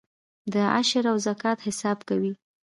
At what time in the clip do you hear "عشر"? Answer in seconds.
0.77-1.03